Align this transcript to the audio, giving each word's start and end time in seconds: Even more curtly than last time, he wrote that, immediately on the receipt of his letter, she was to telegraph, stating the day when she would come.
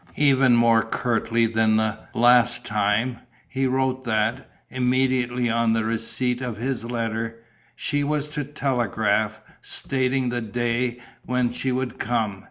Even 0.17 0.55
more 0.55 0.81
curtly 0.81 1.45
than 1.45 1.95
last 2.15 2.65
time, 2.65 3.19
he 3.47 3.67
wrote 3.67 4.03
that, 4.03 4.49
immediately 4.71 5.47
on 5.47 5.73
the 5.73 5.85
receipt 5.85 6.41
of 6.41 6.57
his 6.57 6.83
letter, 6.83 7.43
she 7.75 8.03
was 8.03 8.27
to 8.29 8.43
telegraph, 8.43 9.41
stating 9.61 10.29
the 10.29 10.41
day 10.41 10.97
when 11.23 11.51
she 11.51 11.71
would 11.71 11.99
come. 11.99 12.39